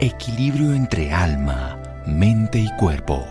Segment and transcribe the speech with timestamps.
[0.00, 3.26] Equilibrio entre alma, mente y cuerpo.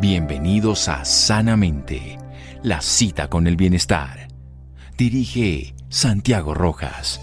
[0.00, 2.16] Bienvenidos a Sanamente,
[2.62, 4.28] la cita con el bienestar.
[4.96, 7.20] Dirige Santiago Rojas.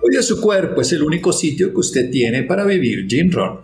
[0.00, 3.60] Cuide su cuerpo, es el único sitio que usted tiene para vivir Jim Ron.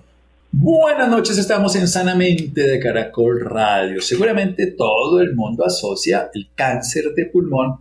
[0.53, 4.03] Buenas noches, estamos en Sanamente de Caracol Radio.
[4.03, 7.79] Seguramente todo el mundo asocia el cáncer de pulmón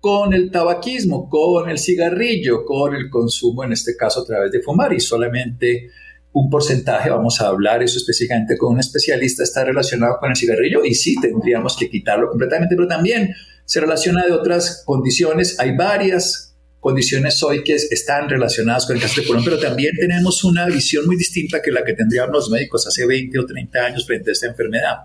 [0.00, 4.62] con el tabaquismo, con el cigarrillo, con el consumo, en este caso a través de
[4.62, 5.90] fumar, y solamente
[6.32, 10.84] un porcentaje, vamos a hablar eso específicamente con un especialista, está relacionado con el cigarrillo,
[10.84, 13.34] y sí, tendríamos que quitarlo completamente, pero también
[13.64, 15.58] se relaciona de otras condiciones.
[15.58, 20.44] Hay varias condiciones hoy que están relacionadas con el cáncer de pulmón, pero también tenemos
[20.44, 24.06] una visión muy distinta que la que tendrían los médicos hace 20 o 30 años
[24.06, 24.98] frente a esta enfermedad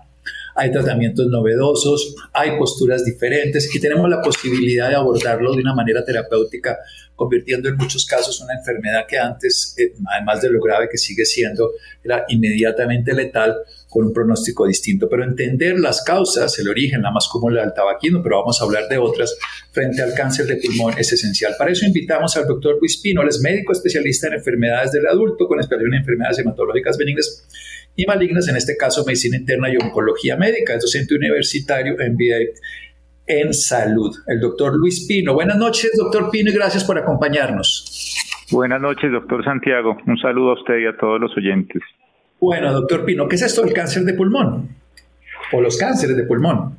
[0.54, 6.04] hay tratamientos novedosos, hay posturas diferentes y tenemos la posibilidad de abordarlo de una manera
[6.04, 6.78] terapéutica,
[7.16, 11.24] convirtiendo en muchos casos una enfermedad que antes, eh, además de lo grave que sigue
[11.24, 13.56] siendo, era inmediatamente letal
[13.88, 15.08] con un pronóstico distinto.
[15.08, 18.88] Pero entender las causas, el origen, la más común del tabaquismo, pero vamos a hablar
[18.88, 19.36] de otras,
[19.70, 21.54] frente al cáncer de pulmón es esencial.
[21.56, 25.46] Para eso invitamos al doctor Luis Pino, él es médico especialista en enfermedades del adulto
[25.46, 27.44] con especialización en enfermedades hematológicas benignas
[27.96, 32.36] y malignas, en este caso medicina interna y oncología médica, es docente universitario en vida
[33.26, 34.14] en salud.
[34.26, 35.34] El doctor Luis Pino.
[35.34, 38.16] Buenas noches, doctor Pino, y gracias por acompañarnos.
[38.50, 39.96] Buenas noches, doctor Santiago.
[40.06, 41.82] Un saludo a usted y a todos los oyentes.
[42.40, 44.68] Bueno, doctor Pino, ¿qué es esto del cáncer de pulmón?
[45.52, 46.76] O los cánceres de pulmón.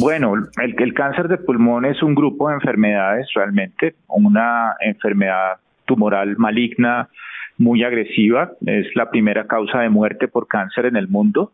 [0.00, 6.36] Bueno, el, el cáncer de pulmón es un grupo de enfermedades realmente, una enfermedad tumoral
[6.38, 7.08] maligna
[7.58, 11.52] muy agresiva, es la primera causa de muerte por cáncer en el mundo.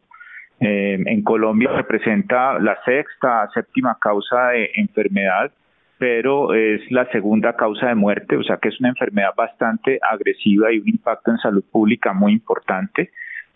[0.60, 5.50] Eh, en Colombia representa la sexta, séptima causa de enfermedad,
[5.98, 10.72] pero es la segunda causa de muerte, o sea que es una enfermedad bastante agresiva
[10.72, 13.10] y un impacto en salud pública muy importante,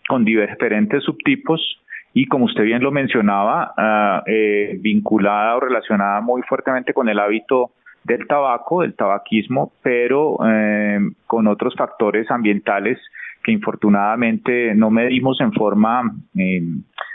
[0.07, 1.81] con diferentes subtipos
[2.13, 7.71] y como usted bien lo mencionaba, eh, vinculada o relacionada muy fuertemente con el hábito
[8.07, 12.97] del tabaco, del tabaquismo, pero eh, con otros factores ambientales
[13.43, 16.63] que infortunadamente no medimos en forma eh,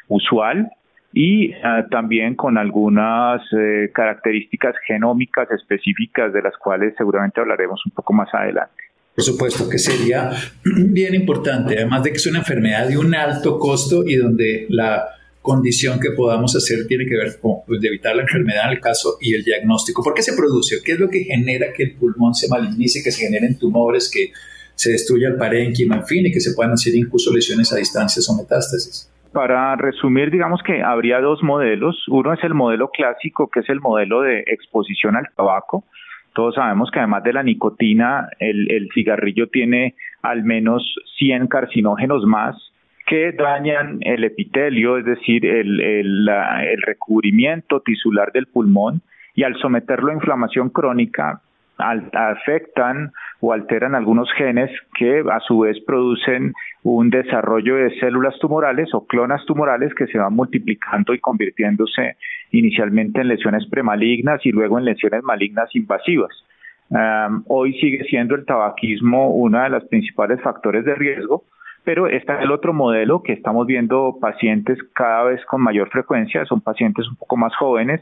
[0.08, 0.70] usual
[1.14, 7.92] y ah, también con algunas eh, características genómicas específicas de las cuales seguramente hablaremos un
[7.92, 8.82] poco más adelante.
[9.14, 10.30] Por supuesto que sería
[10.64, 15.04] bien importante, además de que es una enfermedad de un alto costo y donde la
[15.42, 19.18] condición que podamos hacer tiene que ver con pues, evitar la enfermedad en el caso
[19.20, 20.02] y el diagnóstico.
[20.02, 20.76] ¿Por qué se produce?
[20.84, 24.32] ¿Qué es lo que genera que el pulmón se malignice, que se generen tumores, que
[24.74, 28.28] se destruya el parénquima, en fin, y que se puedan hacer incluso lesiones a distancias
[28.30, 29.10] o metástasis?
[29.32, 32.04] Para resumir, digamos que habría dos modelos.
[32.08, 35.84] Uno es el modelo clásico, que es el modelo de exposición al tabaco.
[36.34, 40.82] Todos sabemos que además de la nicotina, el, el cigarrillo tiene al menos
[41.18, 42.71] 100 carcinógenos más
[43.06, 49.02] que dañan el epitelio, es decir, el, el, recubrimiento tisular del pulmón,
[49.34, 51.40] y al someterlo a inflamación crónica
[51.78, 56.52] afectan o alteran algunos genes que a su vez producen
[56.82, 62.16] un desarrollo de células tumorales o clonas tumorales que se van multiplicando y convirtiéndose
[62.52, 66.30] inicialmente en lesiones premalignas y luego en lesiones malignas invasivas.
[67.48, 71.44] hoy sigue siendo el tabaquismo uno de los principales factores de riesgo
[71.84, 76.60] pero está el otro modelo que estamos viendo pacientes cada vez con mayor frecuencia, son
[76.60, 78.00] pacientes un poco más jóvenes,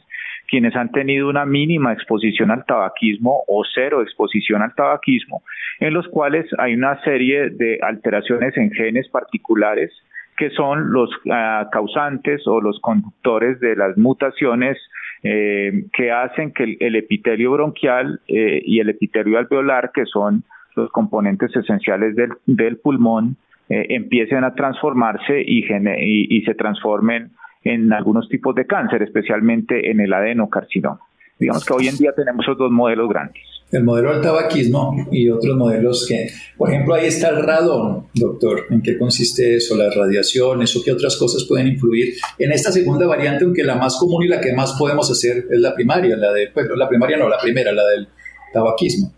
[0.49, 5.43] quienes han tenido una mínima exposición al tabaquismo o cero exposición al tabaquismo,
[5.79, 9.93] en los cuales hay una serie de alteraciones en genes particulares
[10.37, 14.79] que son los ah, causantes o los conductores de las mutaciones
[15.23, 20.45] eh, que hacen que el, epitelio bronquial eh, y el epitelio alveolar, que son
[20.77, 23.37] los componentes esenciales del, del pulmón,
[23.71, 27.31] eh, empiecen a transformarse y, y, se transformen
[27.63, 30.99] en algunos tipos de cáncer, especialmente en el adenocarcinoma.
[31.39, 33.41] Digamos que hoy en día tenemos esos dos modelos grandes.
[33.71, 36.27] El modelo del tabaquismo y otros modelos que,
[36.59, 38.67] por ejemplo, ahí está el radón, doctor.
[38.71, 39.77] ¿En qué consiste eso?
[39.77, 43.97] Las radiaciones o qué otras cosas pueden influir en esta segunda variante, aunque la más
[44.01, 47.17] común y la que más podemos hacer es la primaria, la de, bueno, la primaria
[47.17, 48.09] no, la primera, la del
[48.53, 49.13] tabaquismo.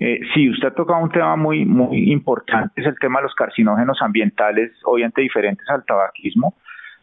[0.00, 3.34] Eh, sí, usted ha tocado un tema muy, muy importante, es el tema de los
[3.34, 6.54] carcinógenos ambientales, obviamente diferentes al tabaquismo.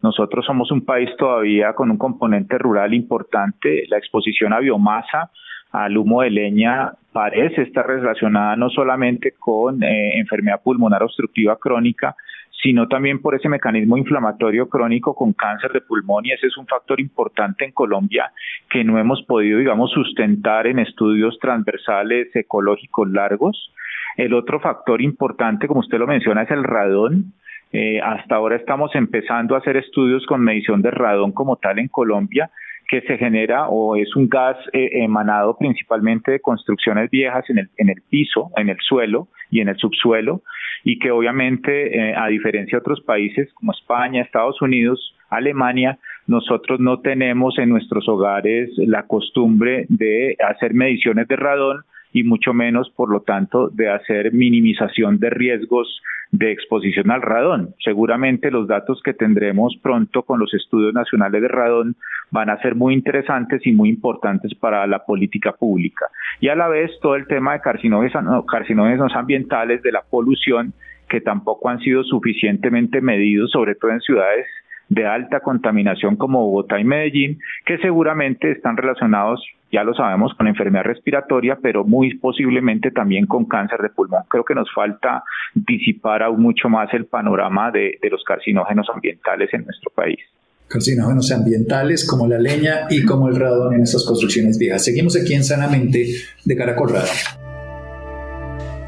[0.01, 5.31] Nosotros somos un país todavía con un componente rural importante, la exposición a biomasa,
[5.71, 12.15] al humo de leña, parece estar relacionada no solamente con eh, enfermedad pulmonar obstructiva crónica,
[12.61, 16.67] sino también por ese mecanismo inflamatorio crónico con cáncer de pulmón y ese es un
[16.67, 18.31] factor importante en Colombia
[18.69, 23.71] que no hemos podido, digamos, sustentar en estudios transversales ecológicos largos.
[24.17, 27.33] El otro factor importante, como usted lo menciona, es el radón.
[27.71, 31.89] Eh, hasta ahora estamos empezando a hacer estudios con medición de radón como tal en
[31.89, 32.49] Colombia
[32.87, 37.69] que se genera o es un gas eh, emanado principalmente de construcciones viejas en el,
[37.77, 40.41] en el piso, en el suelo y en el subsuelo,
[40.83, 45.97] y que obviamente, eh, a diferencia de otros países como España, Estados Unidos, Alemania,
[46.27, 51.83] nosotros no tenemos en nuestros hogares la costumbre de hacer mediciones de radón
[52.15, 56.01] y mucho menos, por lo tanto, de hacer minimización de riesgos
[56.31, 57.75] de exposición al radón.
[57.83, 61.97] Seguramente los datos que tendremos pronto con los estudios nacionales de radón
[62.31, 66.05] van a ser muy interesantes y muy importantes para la política pública.
[66.39, 70.71] Y a la vez todo el tema de carcinógenos, carcinógenos ambientales, de la polución,
[71.09, 74.47] que tampoco han sido suficientemente medidos, sobre todo en ciudades
[74.89, 80.47] de alta contaminación como Bogotá y Medellín, que seguramente están relacionados, ya lo sabemos, con
[80.47, 84.23] enfermedad respiratoria, pero muy posiblemente también con cáncer de pulmón.
[84.29, 85.23] Creo que nos falta
[85.53, 90.19] disipar aún mucho más el panorama de, los carcinógenos ambientales en nuestro país
[90.67, 94.83] carcinógenos ambientales como la leña y como el radón en esas construcciones viejas.
[94.83, 96.07] Seguimos aquí en Sanamente
[96.43, 97.11] de Caracol Radio.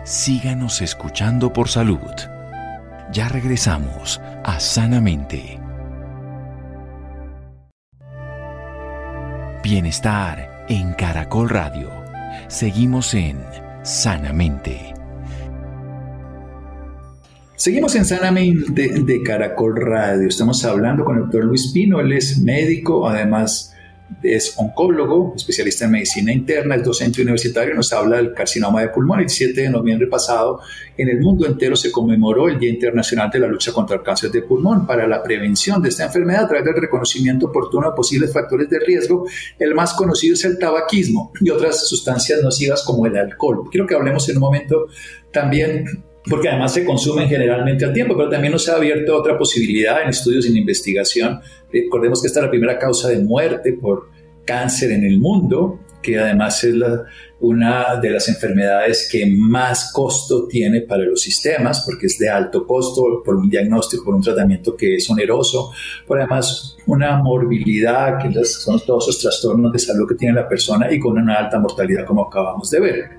[0.03, 1.99] Síganos escuchando por salud.
[3.11, 5.56] Ya regresamos a Sanamente.
[9.69, 11.89] Bienestar en Caracol Radio.
[12.47, 13.37] Seguimos en
[13.83, 14.93] Sanamente.
[17.57, 20.29] Seguimos en Sanamente de Caracol Radio.
[20.29, 21.99] Estamos hablando con el doctor Luis Pino.
[21.99, 23.75] Él es médico, además
[24.23, 29.19] es oncólogo, especialista en medicina interna, es docente universitario, nos habla del carcinoma de pulmón.
[29.19, 30.61] El 7 de noviembre pasado,
[30.97, 34.31] en el mundo entero se conmemoró el Día Internacional de la Lucha contra el Cáncer
[34.31, 38.33] de Pulmón para la prevención de esta enfermedad a través del reconocimiento oportuno de posibles
[38.33, 39.27] factores de riesgo.
[39.59, 43.63] El más conocido es el tabaquismo y otras sustancias nocivas como el alcohol.
[43.69, 44.87] Quiero que hablemos en un momento
[45.31, 45.85] también
[46.29, 50.09] porque además se consumen generalmente al tiempo, pero también nos ha abierto otra posibilidad en
[50.09, 51.39] estudios y en investigación.
[51.71, 54.09] Recordemos que esta es la primera causa de muerte por
[54.45, 56.75] cáncer en el mundo, que además es
[57.39, 62.65] una de las enfermedades que más costo tiene para los sistemas, porque es de alto
[62.65, 65.71] costo por un diagnóstico, por un tratamiento que es oneroso,
[66.05, 70.91] por además una morbilidad, que son todos esos trastornos de salud que tiene la persona
[70.91, 73.09] y con una alta mortalidad como acabamos de ver.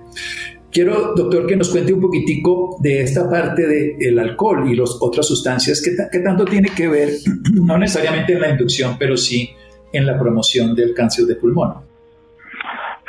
[0.71, 5.27] Quiero, doctor, que nos cuente un poquitico de esta parte del alcohol y las otras
[5.27, 7.09] sustancias, ¿qué, tanto tiene que ver,
[7.55, 9.51] no necesariamente en la inducción, pero sí
[9.93, 11.75] en la promoción del cáncer de pulmón?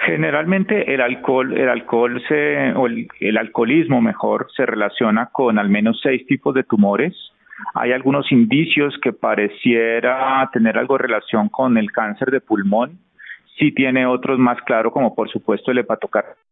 [0.06, 6.00] Generalmente el alcohol, el alcohol se, o el, alcoholismo mejor, se relaciona con al menos
[6.02, 7.14] seis tipos de tumores.
[7.76, 13.00] Hay algunos indicios que pareciera tener algo de relación con el cáncer de pulmón.
[13.58, 16.49] Sí tiene otros más claro, como por supuesto el hepatocarcinoma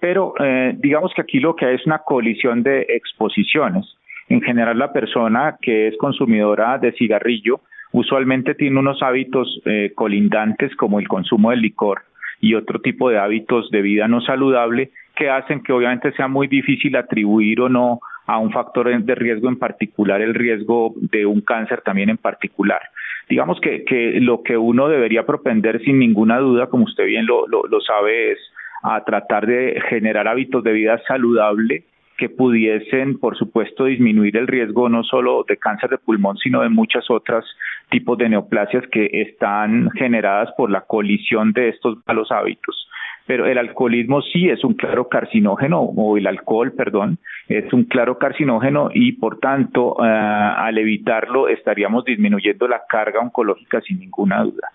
[0.00, 3.86] pero eh, digamos que aquí lo que hay es una colisión de exposiciones.
[4.28, 7.60] En general, la persona que es consumidora de cigarrillo
[7.92, 12.02] usualmente tiene unos hábitos eh, colindantes como el consumo del licor
[12.40, 16.46] y otro tipo de hábitos de vida no saludable que hacen que obviamente sea muy
[16.46, 21.40] difícil atribuir o no a un factor de riesgo en particular el riesgo de un
[21.40, 22.80] cáncer también en particular.
[23.28, 27.46] Digamos que, que lo que uno debería propender sin ninguna duda, como usted bien lo,
[27.48, 28.38] lo, lo sabe, es
[28.82, 31.84] a tratar de generar hábitos de vida saludable
[32.20, 36.68] que pudiesen, por supuesto, disminuir el riesgo no solo de cáncer de pulmón, sino de
[36.68, 37.44] muchas otras
[37.88, 42.86] tipos de neoplasias que están generadas por la colisión de estos malos hábitos.
[43.26, 47.18] Pero el alcoholismo sí es un claro carcinógeno, o el alcohol, perdón,
[47.48, 53.80] es un claro carcinógeno y por tanto, eh, al evitarlo estaríamos disminuyendo la carga oncológica
[53.80, 54.68] sin ninguna duda.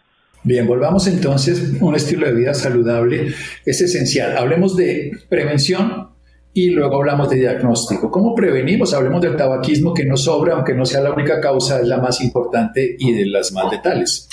[0.45, 1.81] Bien, volvamos entonces.
[1.81, 3.29] Un estilo de vida saludable
[3.65, 4.37] es esencial.
[4.37, 6.09] Hablemos de prevención
[6.53, 8.11] y luego hablamos de diagnóstico.
[8.11, 8.93] ¿Cómo prevenimos?
[8.93, 12.23] Hablemos del tabaquismo que no sobra, aunque no sea la única causa, es la más
[12.23, 14.29] importante y de las más letales.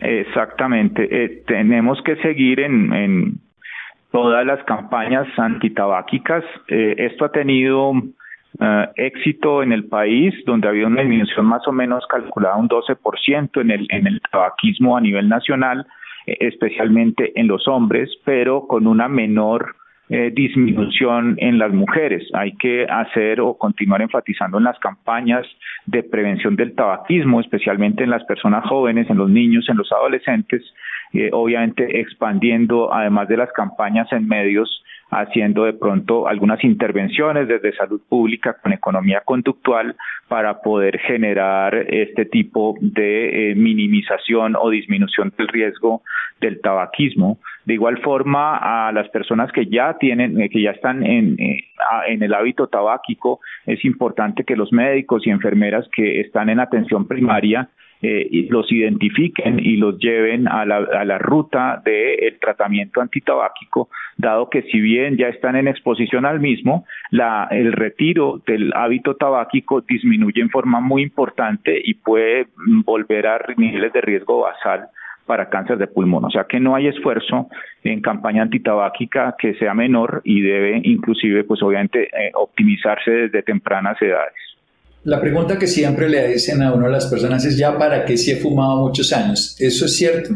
[0.00, 1.08] Exactamente.
[1.10, 3.40] Eh, tenemos que seguir en,
[4.12, 6.44] todas las campañas antitabáquicas.
[6.68, 7.92] Eh, esto ha tenido
[8.58, 13.60] eh, éxito en el país, donde había una disminución más o menos calculada un 12%
[13.60, 15.86] en el, en el tabaquismo a nivel nacional,
[16.26, 19.76] eh, especialmente en los hombres, pero con una menor
[20.08, 22.26] eh, disminución en las mujeres.
[22.32, 25.46] Hay que hacer o continuar enfatizando en las campañas
[25.84, 30.62] de prevención del tabaquismo, especialmente en las personas jóvenes, en los niños, en los adolescentes,
[31.32, 38.00] obviamente expandiendo, además de las campañas en medios, haciendo de pronto algunas intervenciones desde salud
[38.08, 39.96] pública con economía conductual
[40.28, 46.02] para poder generar este tipo de eh, minimización o disminución del riesgo
[46.40, 47.38] del tabaquismo.
[47.64, 51.64] De igual forma, a las personas que ya tienen, eh, que ya están en, eh,
[52.08, 57.06] en el hábito tabáquico, es importante que los médicos y enfermeras que están en atención
[57.06, 57.68] primaria
[58.02, 64.50] eh, los identifiquen y los lleven a la, a la ruta del tratamiento antitabáquico, dado
[64.50, 69.80] que si bien ya están en exposición al mismo, la, el retiro del hábito tabáquico
[69.80, 72.48] disminuye en forma muy importante y puede
[72.84, 74.88] volver a niveles de riesgo basal
[75.26, 76.24] para cáncer de pulmón.
[76.24, 77.48] O sea que no hay esfuerzo
[77.82, 84.00] en campaña antitabáquica que sea menor y debe inclusive, pues obviamente, eh, optimizarse desde tempranas
[84.00, 84.55] edades.
[85.06, 88.16] La pregunta que siempre le dicen a uno de las personas es ya para qué
[88.16, 89.56] si he fumado muchos años.
[89.60, 90.30] ¿Eso es cierto?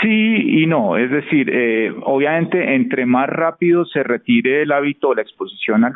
[0.00, 5.14] Sí y no, es decir, eh, obviamente entre más rápido se retire el hábito o
[5.14, 5.92] la exposición al,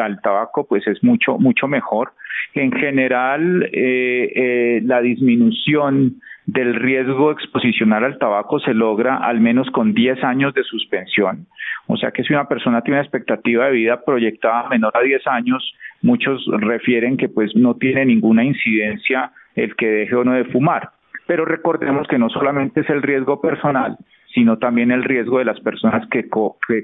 [0.00, 2.12] al tabaco, pues es mucho, mucho mejor.
[2.54, 9.68] En general, eh, eh, la disminución del riesgo exposicional al tabaco se logra al menos
[9.72, 11.48] con 10 años de suspensión.
[11.88, 15.26] O sea que si una persona tiene una expectativa de vida proyectada menor a 10
[15.26, 20.44] años, muchos refieren que pues no tiene ninguna incidencia el que deje o no de
[20.44, 20.90] fumar.
[21.26, 23.96] Pero recordemos que no solamente es el riesgo personal,
[24.34, 26.28] sino también el riesgo de las personas que,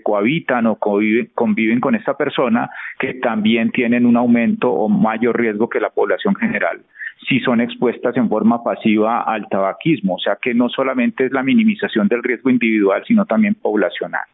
[0.03, 5.81] cohabitan o conviven con esta persona, que también tienen un aumento o mayor riesgo que
[5.81, 6.81] la población general
[7.29, 10.15] si son expuestas en forma pasiva al tabaquismo.
[10.15, 14.27] O sea que no solamente es la minimización del riesgo individual, sino también poblacional.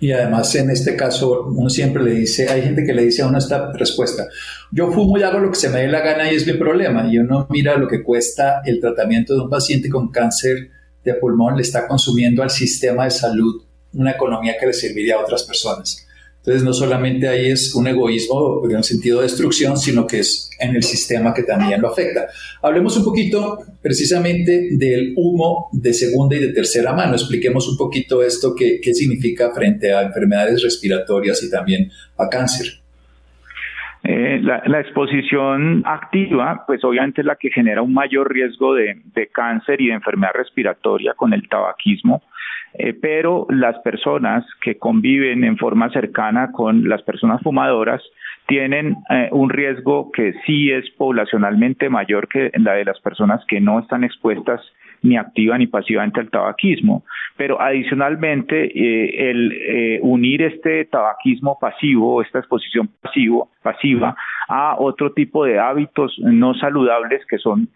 [0.00, 3.26] Y además en este caso uno siempre le dice, hay gente que le dice a
[3.26, 4.26] uno esta respuesta,
[4.70, 7.08] yo fumo y hago lo que se me dé la gana y es mi problema.
[7.10, 10.70] Y uno mira lo que cuesta el tratamiento de un paciente con cáncer
[11.04, 15.20] de pulmón, le está consumiendo al sistema de salud una economía que le serviría a
[15.20, 16.06] otras personas.
[16.44, 20.50] Entonces, no solamente ahí es un egoísmo en un sentido de destrucción, sino que es
[20.60, 22.26] en el sistema que también lo afecta.
[22.62, 27.14] Hablemos un poquito precisamente del humo de segunda y de tercera mano.
[27.14, 32.66] Expliquemos un poquito esto, qué, qué significa frente a enfermedades respiratorias y también a cáncer.
[34.02, 39.00] Eh, la, la, exposición activa, pues obviamente es la que genera un mayor riesgo de,
[39.14, 42.22] de cáncer y de enfermedad respiratoria con el tabaquismo.
[42.76, 48.02] Eh, pero las personas que conviven en forma cercana con las personas fumadoras
[48.46, 53.60] tienen eh, un riesgo que sí es poblacionalmente mayor que la de las personas que
[53.60, 54.60] no están expuestas
[55.02, 57.04] ni activa ni pasivamente al tabaquismo.
[57.36, 62.88] Pero adicionalmente, eh, el unir este tabaquismo pasivo, esta exposición
[63.62, 64.16] pasiva,
[64.48, 67.68] a otro tipo de hábitos no saludables que son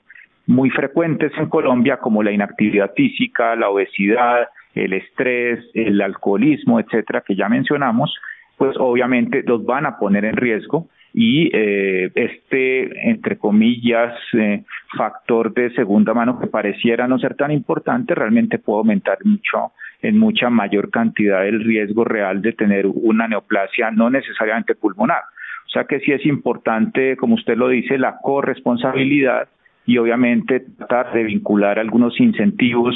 [0.47, 7.23] muy frecuentes en Colombia, como la inactividad física, la obesidad, el estrés, el alcoholismo, etcétera,
[7.27, 8.15] que ya mencionamos,
[8.57, 14.65] pues obviamente los van a poner en riesgo y eh, este, entre comillas, eh,
[14.97, 19.73] factor de segunda mano que pareciera no ser tan importante, realmente puede aumentar mucho,
[20.03, 25.23] en mucha mayor cantidad el riesgo real de tener una neoplasia no necesariamente pulmonar.
[25.67, 29.49] O sea que sí es importante, como usted lo dice, la corresponsabilidad
[29.87, 32.95] y obviamente tratar de vincular algunos incentivos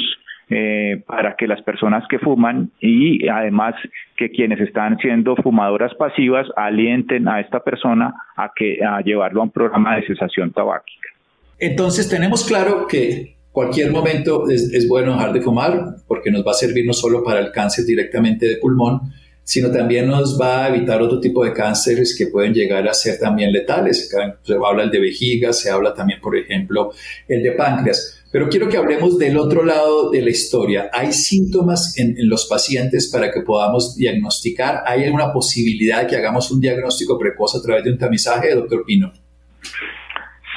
[0.55, 3.73] eh, para que las personas que fuman y además
[4.15, 9.45] que quienes están siendo fumadoras pasivas alienten a esta persona a que a llevarlo a
[9.45, 11.09] un programa de cesación tabáquica.
[11.57, 16.51] Entonces tenemos claro que cualquier momento es, es bueno dejar de fumar porque nos va
[16.51, 19.01] a servir no solo para el cáncer directamente de pulmón,
[19.43, 23.19] sino también nos va a evitar otro tipo de cánceres que pueden llegar a ser
[23.19, 24.09] también letales.
[24.43, 26.91] Se habla el de vejiga, se habla también, por ejemplo,
[27.27, 28.22] el de páncreas.
[28.33, 30.89] Pero quiero que hablemos del otro lado de la historia.
[30.91, 34.81] ¿Hay síntomas en, los pacientes para que podamos diagnosticar?
[34.87, 38.85] ¿Hay alguna posibilidad de que hagamos un diagnóstico precoz a través de un tamizaje, doctor
[38.87, 39.11] Pino?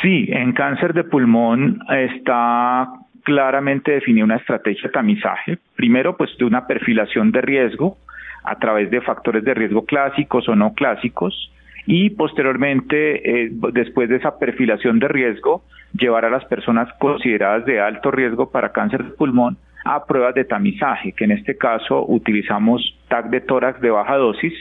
[0.00, 2.88] Sí, en cáncer de pulmón está
[3.24, 5.58] claramente definida una estrategia de tamizaje.
[5.74, 7.98] Primero, pues de una perfilación de riesgo
[8.42, 11.52] a través de factores de riesgo clásicos o no clásicos
[11.86, 15.62] y posteriormente, eh, después de esa perfilación de riesgo,
[15.92, 20.44] llevar a las personas consideradas de alto riesgo para cáncer de pulmón a pruebas de
[20.44, 24.52] tamizaje, que en este caso utilizamos TAC de tórax de baja dosis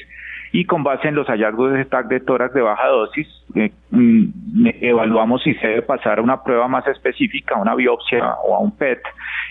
[0.52, 4.68] y con base en los hallazgos de TAC de tórax de baja dosis, eh, mm,
[4.82, 8.60] evaluamos si se debe pasar a una prueba más específica, a una biopsia o a
[8.60, 9.02] un PET,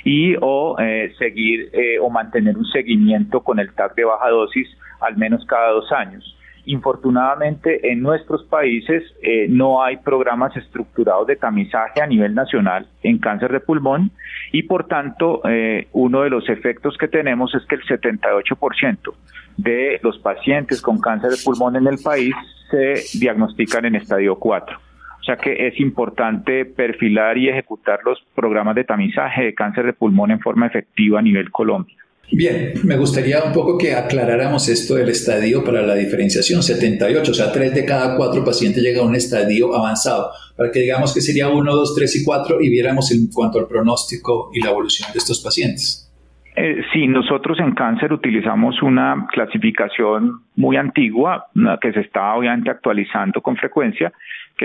[0.04, 4.69] y o eh, seguir o mantener un seguimiento con el TAC de baja dosis
[5.00, 6.35] al menos cada dos años
[6.66, 13.18] Infortunadamente, en nuestros países eh, no hay programas estructurados de tamizaje a nivel nacional en
[13.18, 14.11] cáncer de pulmón
[14.50, 19.14] y, por tanto, eh, uno de los efectos que tenemos es que el 78%
[19.59, 22.35] de los pacientes con cáncer de pulmón en el país
[22.71, 24.78] se diagnostican en estadio 4.
[25.25, 29.92] O sea que es importante perfilar y ejecutar los programas de tamizaje de cáncer de
[29.92, 31.97] pulmón en forma efectiva a nivel Colombia.
[32.37, 37.35] Bien, me gustaría un poco que aclaráramos esto del estadio para la diferenciación 78, o
[37.35, 41.21] sea, 3 de cada 4 pacientes llega a un estadio avanzado, para que digamos que
[41.21, 45.12] sería 1, 2, 3 y 4 y viéramos en cuanto al pronóstico y la evolución
[45.12, 46.11] de estos pacientes.
[46.57, 51.47] Eh, sí, nosotros en cáncer utilizamos una clasificación muy antigua
[51.81, 54.12] que se está obviamente actualizando con frecuencia,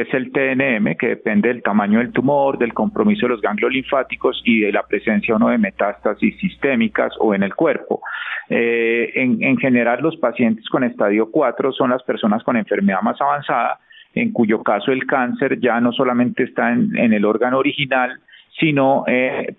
[0.02, 4.42] es el TNM, que depende del tamaño del tumor, del compromiso de los ganglios linfáticos
[4.46, 8.02] y de la presencia o no de metástasis sistémicas o en el cuerpo.
[8.50, 13.80] Eh, en, general, los pacientes con estadio 4 son las personas con enfermedad más avanzada,
[14.16, 18.20] en cuyo caso el cáncer ya no solamente está en el órgano original,
[18.60, 19.56] sino eh,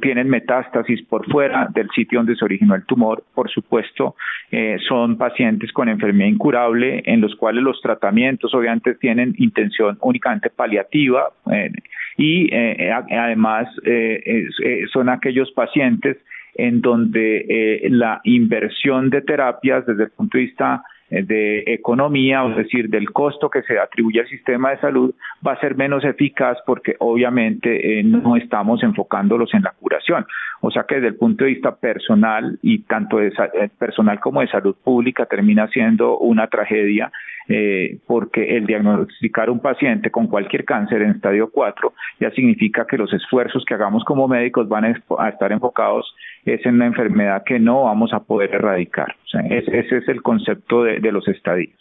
[0.00, 3.24] tienen metástasis por fuera del sitio donde se originó el tumor.
[3.34, 4.14] Por supuesto,
[4.50, 10.50] eh, son pacientes con enfermedad incurable en los cuales los tratamientos obviamente tienen intención únicamente
[10.50, 11.70] paliativa eh,
[12.16, 13.68] y eh, además
[14.92, 16.16] son aquellos pacientes
[16.54, 22.88] en donde la inversión de terapias desde el punto de vista de economía, es decir,
[22.88, 25.14] del costo que se atribuye al sistema de salud,
[25.46, 30.26] va a ser menos eficaz porque obviamente eh, no estamos enfocándolos en la curación.
[30.60, 34.40] O sea que desde el punto de vista personal y tanto de eh, personal como
[34.40, 37.12] de salud pública termina siendo una tragedia
[37.48, 42.96] eh, porque el diagnosticar un paciente con cualquier cáncer en estadio 4 ya significa que
[42.96, 47.58] los esfuerzos que hagamos como médicos van a, estar enfocados es en una enfermedad que
[47.58, 49.14] no vamos a poder erradicar.
[49.50, 51.74] Ese es el concepto de, de los estadios.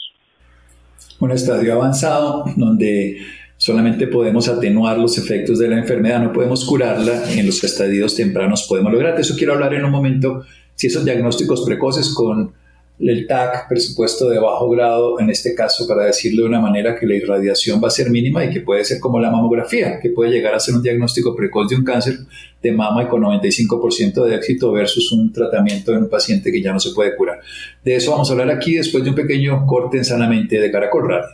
[1.19, 3.17] Un estadio avanzado donde
[3.57, 8.65] solamente podemos atenuar los efectos de la enfermedad, no podemos curarla, en los estadios tempranos
[8.67, 9.15] podemos lograr.
[9.15, 10.43] De eso quiero hablar en un momento,
[10.75, 12.53] si esos diagnósticos precoces con
[12.99, 17.05] el TAC, presupuesto de bajo grado, en este caso, para decirlo de una manera que
[17.05, 20.31] la irradiación va a ser mínima y que puede ser como la mamografía, que puede
[20.31, 22.19] llegar a ser un diagnóstico precoz de un cáncer
[22.61, 26.71] de mama y con 95% de éxito versus un tratamiento en un paciente que ya
[26.71, 27.41] no se puede curar.
[27.83, 31.09] De eso vamos a hablar aquí después de un pequeño corte en Sanamente de Caracol
[31.09, 31.27] Radio.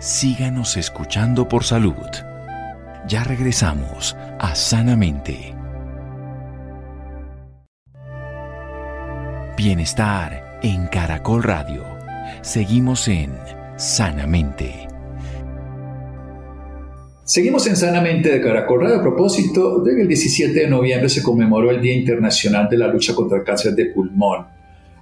[0.00, 1.94] Síganos escuchando por salud.
[3.08, 5.57] Ya regresamos a Sanamente.
[9.58, 11.82] Bienestar en Caracol Radio.
[12.42, 13.32] Seguimos en
[13.76, 14.86] Sanamente.
[17.24, 19.00] Seguimos en Sanamente de Caracol Radio.
[19.00, 23.16] A propósito de el 17 de noviembre se conmemoró el Día Internacional de la Lucha
[23.16, 24.46] contra el Cáncer de Pulmón.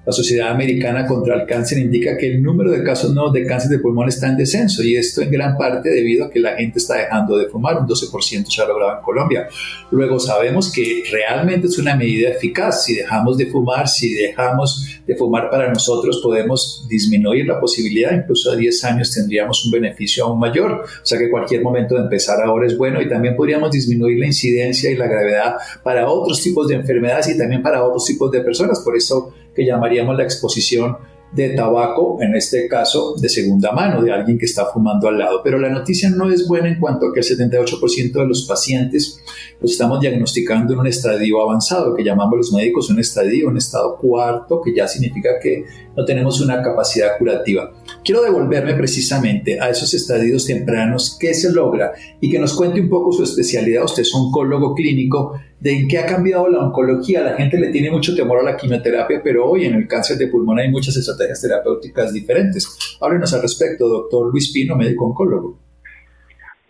[0.06, 3.72] La Sociedad Americana contra el Cáncer indica que el número de casos nuevos de cáncer
[3.72, 6.78] de pulmón está en descenso y esto en gran parte debido a que la gente
[6.78, 9.48] está dejando de fumar, un 12% se ha logrado en Colombia.
[9.90, 12.84] Luego sabemos que realmente es una medida eficaz.
[12.84, 18.52] Si dejamos de fumar, si dejamos de fumar para nosotros, podemos disminuir la posibilidad, incluso
[18.52, 20.84] a 10 años tendríamos un beneficio aún mayor.
[20.84, 24.26] O sea que cualquier momento de empezar ahora es bueno y también podríamos disminuir la
[24.26, 28.40] incidencia y la gravedad para otros tipos de enfermedades y también para otros tipos de
[28.42, 28.78] personas.
[28.84, 30.98] Por eso que llamaríamos la exposición
[31.32, 35.40] de tabaco, en este caso de segunda mano, de alguien que está fumando al lado.
[35.42, 39.20] Pero la noticia no es buena en cuanto a que el 78% de los pacientes
[39.60, 43.96] los estamos diagnosticando en un estadio avanzado, que llamamos los médicos un estadio, un estado
[43.98, 45.64] cuarto, que ya significa que
[45.96, 47.72] no tenemos una capacidad curativa.
[48.06, 51.90] Quiero devolverme precisamente a esos estadios tempranos, qué se logra
[52.20, 53.82] y que nos cuente un poco su especialidad.
[53.82, 57.22] Usted es oncólogo clínico, de en qué ha cambiado la oncología.
[57.22, 60.28] La gente le tiene mucho temor a la quimioterapia, pero hoy en el cáncer de
[60.28, 62.96] pulmón hay muchas estrategias terapéuticas diferentes.
[63.00, 65.58] Háblenos al respecto, doctor Luis Pino, médico oncólogo.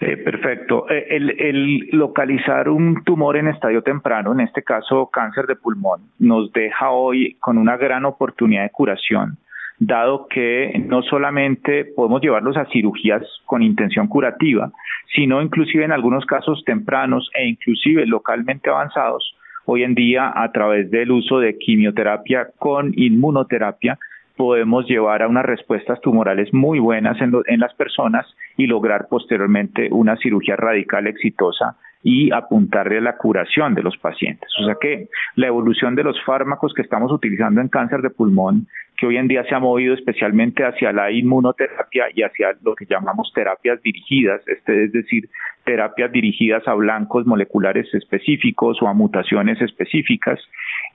[0.00, 0.88] Eh, perfecto.
[0.88, 6.50] Eh, el, localizar un tumor en estadio temprano, en este caso cáncer de pulmón, nos
[6.52, 9.36] deja hoy con una gran oportunidad de curación,
[9.78, 14.72] dado que no solamente podemos llevarlos a cirugías con intención curativa,
[15.14, 19.36] sino inclusive en algunos casos tempranos e inclusive localmente avanzados,
[19.66, 23.98] hoy en día a través del uso de quimioterapia con inmunoterapia,
[24.36, 29.88] podemos llevar a unas respuestas tumorales muy buenas en, en las personas y lograr posteriormente
[29.90, 34.48] una cirugía radical exitosa y apuntarle a la curación de los pacientes.
[34.60, 38.68] O sea que la evolución de los fármacos que estamos utilizando en cáncer de pulmón,
[38.96, 42.86] que hoy en día se ha movido especialmente hacia la inmunoterapia y hacia lo que
[42.86, 45.28] llamamos terapias dirigidas, este, es decir,
[45.64, 50.40] terapias dirigidas a blancos moleculares específicos o a mutaciones específicas,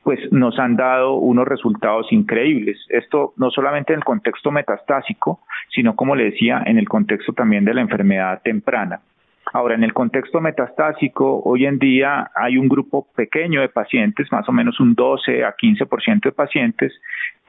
[0.04, 2.78] pues nos han dado unos resultados increíbles.
[2.90, 7.66] Esto no solamente en el contexto metastásico, sino como le decía, en el contexto también
[7.66, 9.02] de la enfermedad temprana.
[9.54, 14.48] Ahora, en el contexto metastásico, hoy en día hay un grupo pequeño de pacientes, más
[14.48, 16.94] o menos un 12 a 15% de pacientes,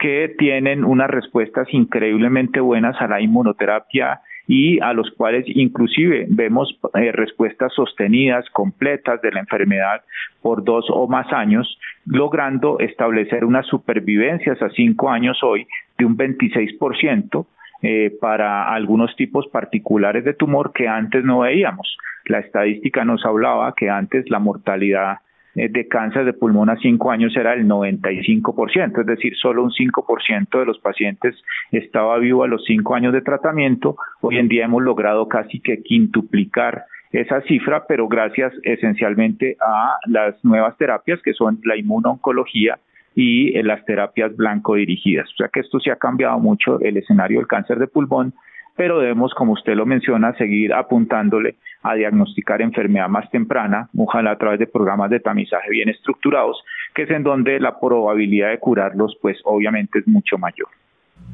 [0.01, 6.77] que tienen unas respuestas increíblemente buenas a la inmunoterapia y a los cuales inclusive vemos
[6.95, 10.03] eh, respuestas sostenidas, completas de la enfermedad
[10.41, 16.17] por dos o más años, logrando establecer unas supervivencias a cinco años hoy de un
[16.17, 17.47] 26%,
[17.83, 21.97] eh, para algunos tipos particulares de tumor que antes no veíamos.
[22.27, 25.19] La estadística nos hablaba que antes la mortalidad
[25.55, 29.71] eh, de cáncer de pulmón a cinco años era el 95%, es decir, solo un
[29.71, 31.35] 5% de los pacientes
[31.73, 33.97] estaba vivo a los cinco años de tratamiento.
[34.21, 40.43] Hoy en día hemos logrado casi que quintuplicar esa cifra, pero gracias esencialmente a las
[40.45, 42.79] nuevas terapias que son la inmunoncología
[43.15, 45.29] y en las terapias blanco dirigidas.
[45.33, 48.35] O sea que esto se ha cambiado mucho el escenario del cáncer de pulmón,
[48.77, 54.39] pero debemos, como usted lo menciona, seguir apuntándole a diagnosticar enfermedad más temprana, ojalá a
[54.39, 56.63] través de programas de tamizaje bien estructurados,
[56.95, 60.69] que es en donde la probabilidad de curarlos, pues obviamente es mucho mayor.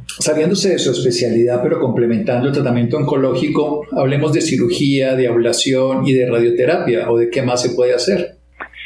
[0.07, 6.13] Saliéndose de su especialidad, pero complementando el tratamiento oncológico, hablemos de cirugía, de ablación y
[6.13, 8.38] de radioterapia, o de qué más se puede hacer.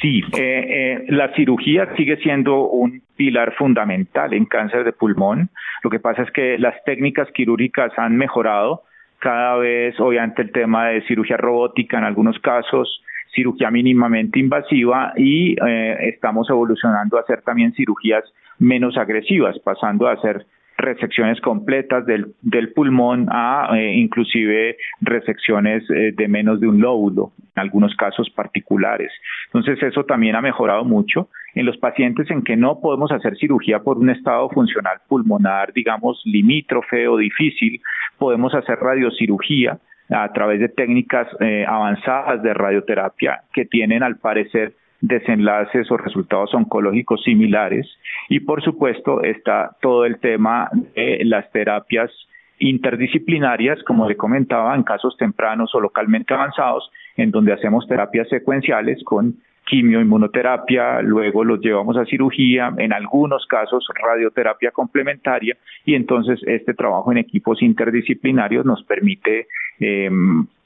[0.02, 5.48] Sí, eh, eh, la cirugía sigue siendo un pilar fundamental en cáncer de pulmón.
[5.84, 8.82] Lo que pasa es que las técnicas quirúrgicas han mejorado
[9.20, 15.54] cada vez, obviamente, el tema de cirugía robótica en algunos casos, cirugía mínimamente invasiva y
[15.64, 18.24] eh, estamos evolucionando a hacer también cirugías
[18.58, 26.12] menos agresivas, pasando a hacer resecciones completas del, del pulmón a eh, inclusive resecciones eh,
[26.16, 29.12] de menos de un lóbulo, en algunos casos particulares.
[29.46, 31.28] Entonces eso también ha mejorado mucho.
[31.54, 36.20] En los pacientes en que no podemos hacer cirugía por un estado funcional pulmonar, digamos,
[36.24, 37.80] limítrofe o difícil,
[38.18, 39.78] podemos hacer radiocirugía
[40.10, 46.54] a través de técnicas eh, avanzadas de radioterapia que tienen al parecer desenlaces o resultados
[46.54, 47.86] oncológicos similares.
[48.30, 52.10] Y por supuesto está todo el tema de las terapias
[52.58, 59.02] interdisciplinarias, como le comentaba, en casos tempranos o localmente avanzados, en donde hacemos terapias secuenciales
[59.04, 59.34] con
[59.66, 67.10] quimioinmunoterapia, luego los llevamos a cirugía, en algunos casos radioterapia complementaria, y entonces este trabajo
[67.10, 69.46] en equipos interdisciplinarios nos permite
[69.80, 70.10] eh,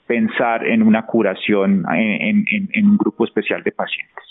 [0.07, 4.25] pensar en una curación en, un grupo especial de pacientes.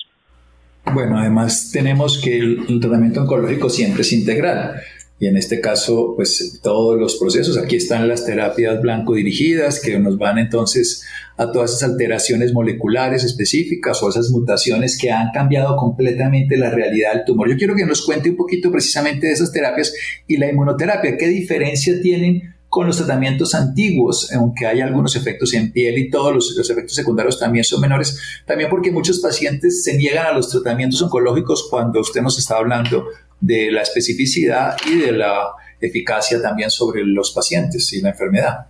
[0.94, 4.76] Bueno, además tenemos que el, tratamiento oncológico siempre es integral.
[5.18, 9.98] Y en este caso, pues todos los procesos, aquí están las terapias blanco dirigidas que
[9.98, 11.08] nos van entonces
[11.38, 17.14] a todas esas alteraciones moleculares específicas o esas mutaciones que han cambiado completamente la realidad
[17.14, 17.50] del tumor.
[17.50, 19.94] Yo quiero que nos cuente un poquito precisamente de esas terapias
[20.28, 25.72] y la inmunoterapia, qué diferencia tienen con los tratamientos antiguos, aunque hay algunos efectos en
[25.72, 30.26] piel y todos los, efectos secundarios también son menores, también porque muchos pacientes se niegan
[30.26, 33.06] a los tratamientos oncológicos cuando usted nos está hablando
[33.40, 38.68] de la especificidad y de la eficacia también sobre los pacientes y la enfermedad.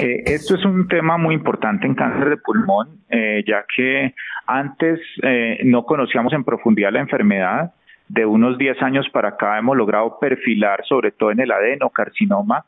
[0.00, 4.14] Eh, esto es un tema muy importante en cáncer de pulmón, eh, ya que
[4.46, 7.74] antes eh, no conocíamos en profundidad la enfermedad
[8.10, 12.64] de unos 10 años para acá hemos logrado perfilar, sobre todo en el adenocarcinoma,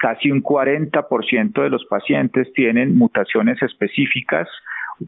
[0.00, 4.48] casi un 40% de los pacientes tienen mutaciones específicas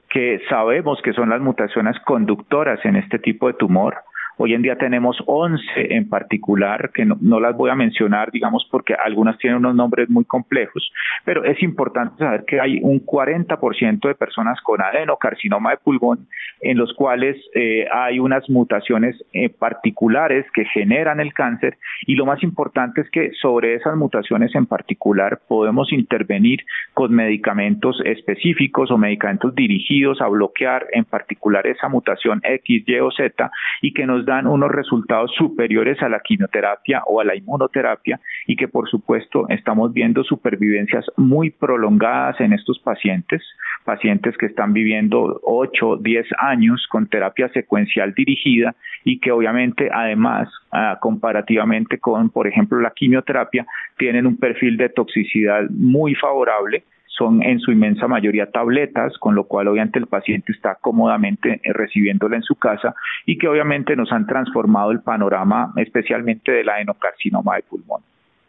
[0.08, 3.96] que sabemos que son las mutaciones conductoras en este tipo de tumor.
[4.38, 8.92] Hoy en día tenemos 11 en particular, que no, las voy a mencionar, digamos, porque
[8.92, 10.92] algunas tienen unos nombres muy complejos,
[11.24, 16.28] pero es importante saber que hay un 40% de personas con adenocarcinoma de pulmón
[16.60, 22.26] en los cuales eh, hay unas mutaciones eh, particulares que generan el cáncer y lo
[22.26, 28.98] más importante es que sobre esas mutaciones en particular podemos intervenir con medicamentos específicos o
[28.98, 34.25] medicamentos dirigidos a bloquear en particular esa mutación X, Y o Z y que nos
[34.26, 39.46] dan unos resultados superiores a la quimioterapia o a la inmunoterapia y que por supuesto
[39.48, 43.40] estamos viendo supervivencias muy prolongadas en estos pacientes,
[43.84, 50.48] pacientes que están viviendo 8, 10 años con terapia secuencial dirigida y que obviamente además
[50.72, 53.64] ah, comparativamente con por ejemplo la quimioterapia
[53.96, 56.82] tienen un perfil de toxicidad muy favorable
[57.16, 61.72] son en su inmensa mayoría tabletas, con lo cual obviamente el paciente está cómodamente eh,
[61.72, 67.56] recibiéndola en su casa y que obviamente nos han transformado el panorama especialmente del adenocarcinoma
[67.56, 68.02] de pulmón.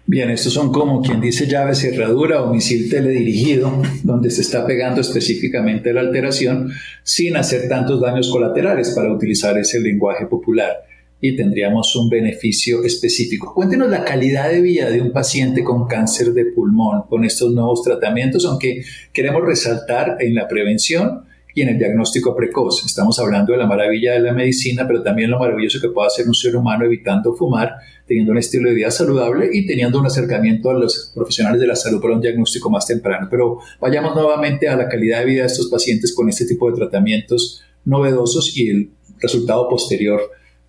[0.06, 5.02] Bien, estos son como quien dice llave cerradura o misil teledirigido, donde se está pegando
[5.02, 6.72] específicamente la alteración
[7.04, 10.87] sin hacer tantos daños colaterales para utilizar ese lenguaje popular
[11.20, 13.54] y tendríamos un beneficio específico.
[13.54, 17.82] Cuéntenos la calidad de vida de un paciente con cáncer de pulmón con estos nuevos
[17.82, 21.24] tratamientos, aunque queremos resaltar en la prevención
[21.58, 22.86] y en el diagnóstico precoz.
[22.86, 26.28] Estamos hablando de la maravilla de la medicina, pero también lo maravilloso que puede hacer
[26.28, 30.70] un ser humano evitando fumar, teniendo un estilo de vida saludable y teniendo un acercamiento
[30.70, 33.28] a los profesionales de la salud para un diagnóstico más temprano.
[33.32, 36.78] Pero vayamos nuevamente a la calidad de vida de estos pacientes con este tipo de
[36.78, 40.22] tratamientos novedosos y el resultado posterior,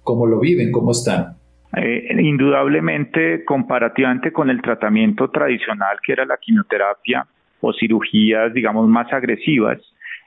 [0.09, 1.35] cómo lo viven, cómo están.
[1.77, 7.27] Eh, indudablemente, comparativamente con el tratamiento tradicional que era la quimioterapia
[7.61, 9.79] o cirugías, digamos, más agresivas,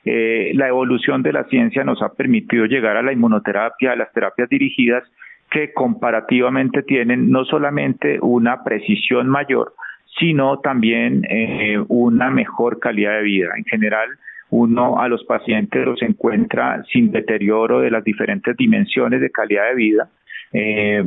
[0.05, 4.11] eh, la evolución de la ciencia nos ha permitido llegar a la inmunoterapia, a las
[4.13, 5.03] terapias dirigidas,
[5.49, 9.73] que comparativamente tienen no solamente una precisión mayor,
[10.19, 13.49] sino también eh, una mejor calidad de vida.
[13.57, 14.09] En general,
[14.51, 19.75] uno a los pacientes los encuentra sin deterioro de las diferentes dimensiones de calidad de
[19.75, 20.09] vida
[20.53, 21.03] eh,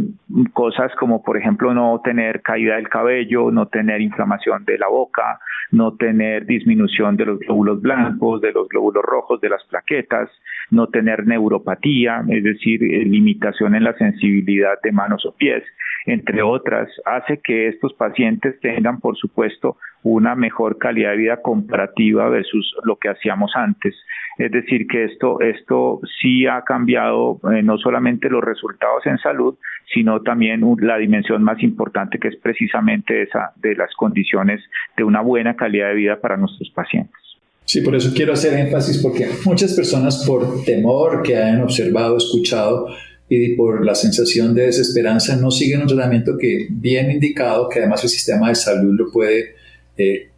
[0.54, 5.38] cosas como por ejemplo no tener caída del cabello, no tener inflamación de la boca,
[5.70, 10.30] no tener disminución de los glóbulos blancos, de los glóbulos rojos, de las plaquetas,
[10.74, 15.62] no tener neuropatía, es decir, eh, limitación en la sensibilidad de manos o pies,
[16.06, 22.28] entre otras, hace que estos pacientes tengan, por supuesto, una mejor calidad de vida comparativa
[22.28, 23.94] versus lo que hacíamos antes.
[24.36, 29.56] Es decir, que esto, esto sí ha cambiado eh, no solamente los resultados en salud,
[29.94, 34.62] sino también la dimensión más importante que es precisamente esa de las condiciones
[34.96, 37.23] de una buena calidad de vida para nuestros pacientes.
[37.64, 42.88] Sí, por eso quiero hacer énfasis porque muchas personas por temor que hayan observado, escuchado
[43.28, 48.04] y por la sensación de desesperanza no siguen un tratamiento que bien indicado, que además
[48.04, 49.54] el sistema de salud lo puede
[49.96, 50.28] eh,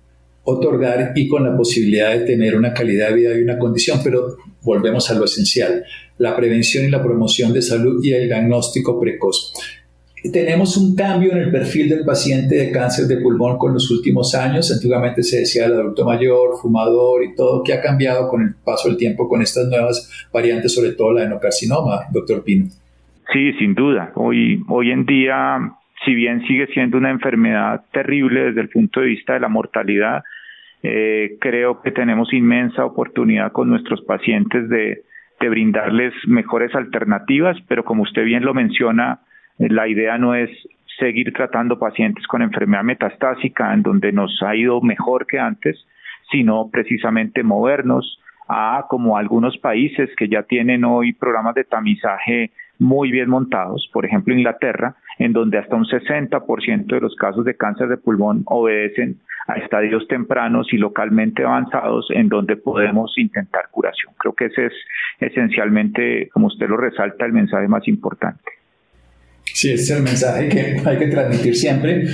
[0.45, 4.37] otorgar y con la posibilidad de tener una calidad de vida y una condición, pero
[4.63, 5.85] volvemos a lo esencial,
[6.19, 9.53] la prevención y la promoción de salud y el diagnóstico precoz.
[10.33, 14.35] Tenemos un cambio en el perfil del paciente de cáncer de pulmón con los últimos
[14.35, 14.73] años.
[14.73, 18.89] Antiguamente se decía el adulto mayor, fumador y todo, que ha cambiado con el paso
[18.89, 22.67] del tiempo con estas nuevas variantes, sobre todo la enocarcinoma, doctor Pino.
[23.33, 24.13] Sí, sin duda.
[24.15, 25.59] Hoy, hoy en día,
[26.05, 30.25] si bien sigue siendo una enfermedad terrible desde el punto de vista de la mortalidad,
[30.83, 35.03] eh, creo que tenemos inmensa oportunidad con nuestros pacientes de,
[35.41, 39.21] de brindarles mejores alternativas, pero como usted bien lo menciona,
[39.59, 40.51] la idea no es
[40.99, 45.87] seguir tratando pacientes con enfermedad metastásica en donde nos ha ido mejor que antes,
[46.31, 53.11] sino precisamente movernos a como algunos países que ya tienen hoy programas de tamizaje muy
[53.11, 57.89] bien montados, por ejemplo Inglaterra, en donde hasta un 60% de los casos de cáncer
[57.89, 59.17] de pulmón obedecen
[59.49, 64.13] a estadios tempranos y localmente avanzados en donde podemos intentar curación.
[64.19, 64.73] Creo que ese es
[65.21, 68.56] esencialmente, como usted lo resalta, el mensaje más importante.
[69.53, 72.05] Sí, ese es el mensaje que hay que transmitir siempre.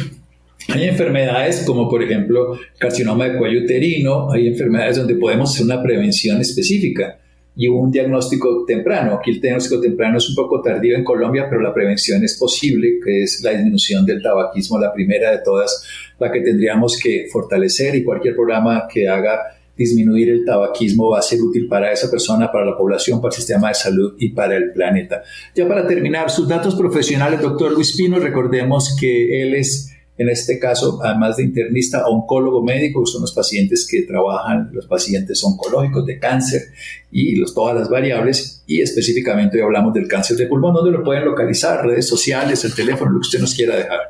[0.68, 5.82] Hay enfermedades como por ejemplo carcinoma de cuello uterino, hay enfermedades donde podemos hacer una
[5.82, 7.18] prevención específica
[7.56, 9.14] y un diagnóstico temprano.
[9.14, 12.98] Aquí el diagnóstico temprano es un poco tardío en Colombia, pero la prevención es posible,
[13.04, 15.84] que es la disminución del tabaquismo, la primera de todas,
[16.18, 19.40] la que tendríamos que fortalecer y cualquier programa que haga
[19.76, 23.36] disminuir el tabaquismo va a ser útil para esa persona, para la población, para el
[23.36, 25.22] sistema de salud y para el planeta.
[25.54, 30.58] Ya para terminar, sus datos profesionales, doctor Luis Pino, recordemos que él es en este
[30.58, 36.18] caso, además de internista, oncólogo médico, son los pacientes que trabajan, los pacientes oncológicos de
[36.18, 36.62] cáncer
[37.10, 41.02] y los, todas las variables, y específicamente hoy hablamos del cáncer de pulmón, ¿dónde lo
[41.02, 41.84] pueden localizar?
[41.84, 44.00] Redes sociales, el teléfono, lo que usted nos quiera dejar.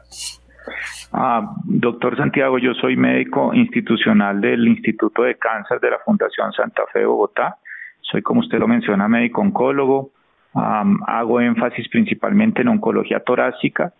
[1.12, 6.83] Ah, doctor Santiago, yo soy médico institucional del Instituto de Cáncer de la Fundación Santa
[6.92, 7.59] Fe de Bogotá.
[8.01, 10.11] Soy, como usted lo menciona, médico oncólogo.
[10.55, 13.92] hago énfasis principalmente en oncología torácica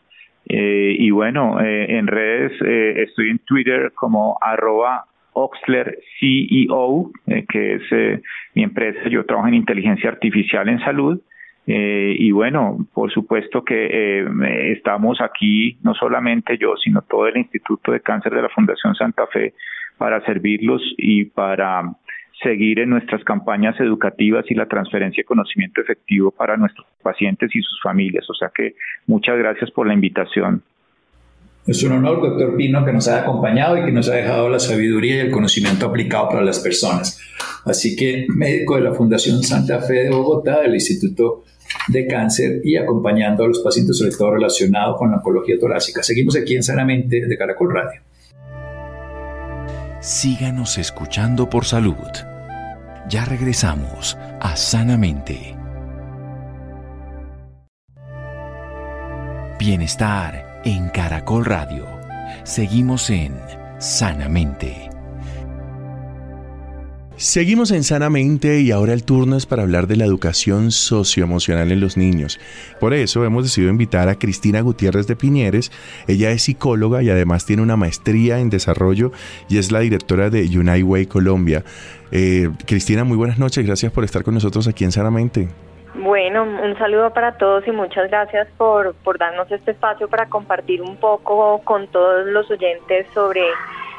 [0.49, 7.11] eh, y bueno, eh, en redes eh, estoy en Twitter como arroba Oxler CEO,
[7.49, 8.21] que es
[8.55, 9.09] mi empresa.
[9.09, 11.21] Yo trabajo en inteligencia artificial en salud.
[11.67, 14.25] Y bueno, por supuesto que
[14.73, 19.27] estamos aquí, no solamente yo, sino todo el Instituto de Cáncer de la Fundación Santa
[19.29, 19.55] Fe,
[19.99, 21.95] para servirlos y para
[22.43, 27.63] seguir en nuestras campañas educativas y la transferencia de conocimiento efectivo para nuestros pacientes y
[27.63, 28.29] sus familias.
[28.29, 28.75] O sea que
[29.07, 30.63] muchas gracias por la invitación.
[31.65, 34.59] Es un honor, doctor Pino, que nos haya acompañado y que nos ha dejado la
[34.59, 37.21] sabiduría y el conocimiento aplicado para las personas.
[37.65, 41.45] Así que médico de la Fundación Santa Fe de Bogotá, del Instituto
[41.89, 46.03] de cáncer y acompañando a los pacientes, sobre todo relacionado con la oncología torácica.
[46.03, 48.01] Seguimos aquí en Sanamente de Caracol Radio.
[50.01, 51.95] Síganos escuchando por salud.
[53.09, 55.57] Ya regresamos a Sanamente.
[59.59, 61.87] Bienestar en Caracol Radio.
[62.43, 63.35] Seguimos en
[63.79, 64.92] Sanamente.
[67.23, 71.81] Seguimos en Sanamente y ahora el turno es para hablar de la educación socioemocional en
[71.81, 72.41] los niños.
[72.81, 75.71] Por eso hemos decidido invitar a Cristina Gutiérrez de Piñeres.
[76.09, 79.13] Ella es psicóloga y además tiene una maestría en desarrollo
[79.49, 81.63] y es la directora de United Way Colombia.
[82.11, 83.65] Eh, Cristina, muy buenas noches.
[83.65, 85.49] Gracias por estar con nosotros aquí en Sanamente.
[85.95, 90.83] Bueno, un saludo para todos y muchas gracias por, por darnos este espacio para compartir
[90.83, 93.43] un poco con todos los oyentes sobre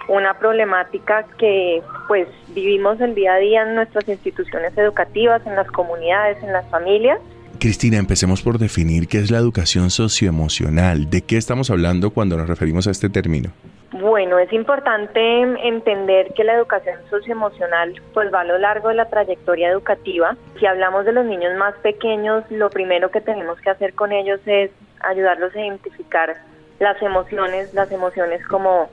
[0.07, 5.67] una problemática que pues vivimos el día a día en nuestras instituciones educativas, en las
[5.71, 7.19] comunidades, en las familias.
[7.59, 11.09] Cristina, empecemos por definir qué es la educación socioemocional.
[11.09, 13.51] ¿De qué estamos hablando cuando nos referimos a este término?
[13.93, 19.05] Bueno, es importante entender que la educación socioemocional pues va a lo largo de la
[19.05, 20.35] trayectoria educativa.
[20.59, 24.41] Si hablamos de los niños más pequeños, lo primero que tenemos que hacer con ellos
[24.45, 26.35] es ayudarlos a identificar
[26.79, 28.89] las emociones, las emociones como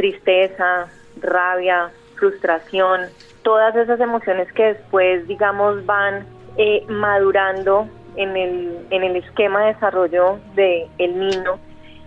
[0.00, 0.86] tristeza,
[1.20, 3.02] rabia, frustración,
[3.42, 7.86] todas esas emociones que después, digamos, van eh, madurando
[8.16, 11.58] en el, en el esquema de desarrollo del el niño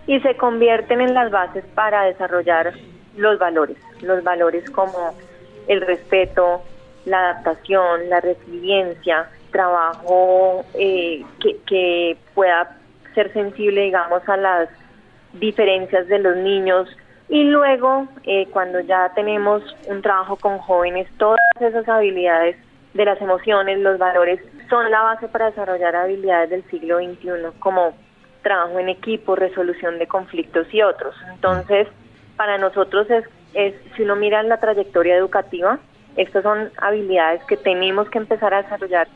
[0.08, 2.74] y se convierten en las bases para desarrollar
[3.16, 5.14] los valores, los valores como
[5.68, 6.62] el respeto,
[7.04, 12.76] la adaptación, la resiliencia, trabajo eh, que, que pueda
[13.14, 14.68] ser sensible, digamos, a las
[15.34, 16.88] diferencias de los niños,
[17.28, 22.56] y luego, eh, cuando ya tenemos un trabajo con jóvenes, todas esas habilidades
[22.92, 27.94] de las emociones, los valores, son la base para desarrollar habilidades del siglo XXI, como
[28.42, 31.14] trabajo en equipo, resolución de conflictos y otros.
[31.32, 31.88] Entonces,
[32.36, 35.78] para nosotros es, es si uno mira la trayectoria educativa,
[36.16, 39.08] estas son habilidades que tenemos que empezar a desarrollar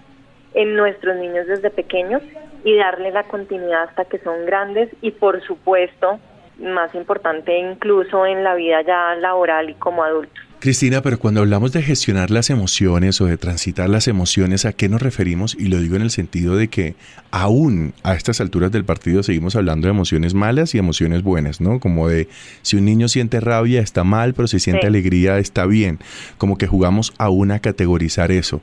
[0.55, 2.23] en nuestros niños desde pequeños
[2.64, 6.18] y darle la continuidad hasta que son grandes y por supuesto
[6.59, 10.47] más importante incluso en la vida ya laboral y como adultos.
[10.61, 14.88] Cristina, pero cuando hablamos de gestionar las emociones o de transitar las emociones, ¿a qué
[14.88, 15.57] nos referimos?
[15.57, 16.97] Y lo digo en el sentido de que
[17.31, 21.79] aún a estas alturas del partido seguimos hablando de emociones malas y emociones buenas, ¿no?
[21.79, 22.27] Como de
[22.62, 26.01] si un niño siente rabia está mal, pero si siente alegría está bien.
[26.38, 28.61] Como que jugamos aún a categorizar eso.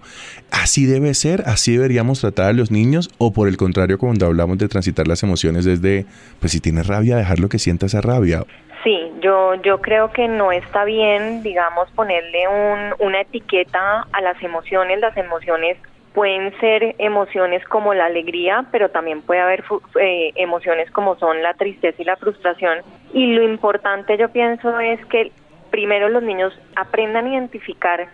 [0.52, 1.44] ¿Así debe ser?
[1.46, 3.10] ¿Así deberíamos tratar a los niños?
[3.20, 6.06] ¿O por el contrario, cuando hablamos de transitar las emociones desde,
[6.42, 8.46] pues si tienes rabia, dejarlo que sienta esa rabia?
[8.86, 14.42] Sí, yo, yo creo que no está bien, digamos, ponerle un, una etiqueta a las
[14.44, 15.00] emociones.
[15.00, 15.80] Las emociones
[16.14, 19.64] pueden ser emociones como la alegría, pero también puede haber
[20.00, 22.84] eh, emociones como son la tristeza y la frustración.
[23.12, 25.32] Y lo importante yo pienso es que
[25.72, 28.08] primero los niños aprendan a identificar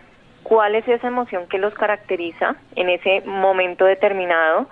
[0.43, 4.69] cuál es esa emoción que los caracteriza en ese momento determinado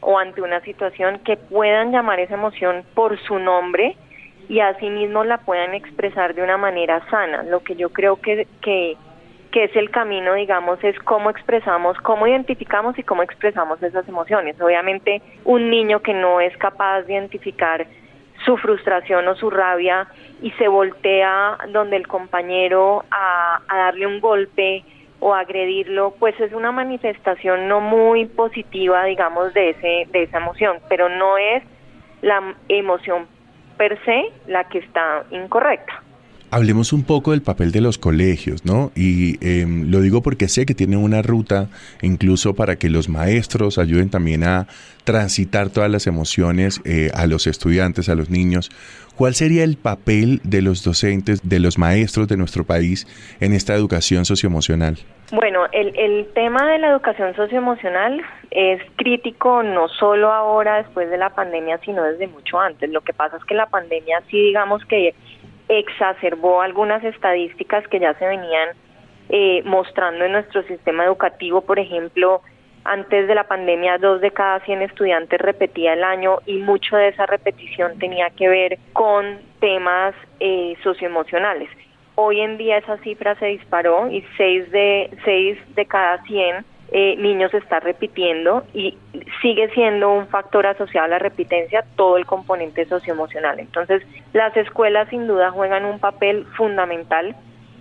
[0.00, 3.98] o ante una situación que puedan llamar esa emoción por su nombre
[4.52, 7.42] y asimismo la puedan expresar de una manera sana.
[7.42, 8.98] Lo que yo creo que, que,
[9.50, 14.60] es el camino, digamos, es cómo expresamos, cómo identificamos y cómo expresamos esas emociones.
[14.60, 17.86] Obviamente, un niño que no es capaz de identificar
[18.44, 20.06] su frustración o su rabia
[20.42, 24.84] y se voltea donde el compañero a, a darle un golpe
[25.20, 30.76] o agredirlo, pues es una manifestación no muy positiva, digamos, de ese de esa emoción,
[30.90, 31.62] pero no es
[32.20, 33.26] la emoción
[33.76, 36.02] per se la que está incorrecta.
[36.54, 38.92] Hablemos un poco del papel de los colegios, ¿no?
[38.94, 41.68] Y em, lo digo porque sé que tienen una ruta
[42.02, 44.66] incluso para que los maestros ayuden también a
[45.04, 48.70] transitar todas las emociones eh, a los estudiantes, a los niños.
[49.16, 53.06] ¿Cuál sería el papel de los docentes, de los maestros de nuestro país
[53.40, 54.98] en esta educación socioemocional?
[55.32, 61.16] Bueno, el, el tema de la educación socioemocional es crítico no solo ahora después de
[61.16, 62.90] la pandemia, sino desde mucho antes.
[62.90, 65.14] Lo que pasa es que la pandemia sí digamos que
[65.68, 68.70] exacerbó algunas estadísticas que ya se venían
[69.28, 71.62] eh, mostrando en nuestro sistema educativo.
[71.62, 72.42] Por ejemplo,
[72.84, 77.08] antes de la pandemia, dos de cada 100 estudiantes repetía el año y mucho de
[77.08, 81.68] esa repetición tenía que ver con temas eh, socioemocionales.
[82.14, 87.16] Hoy en día esa cifra se disparó y 6 de, seis de cada 100 eh,
[87.16, 88.98] niños está repitiendo y
[89.40, 93.60] sigue siendo un factor asociado a la repitencia todo el componente socioemocional.
[93.60, 94.02] Entonces,
[94.34, 97.34] las escuelas sin duda juegan un papel fundamental.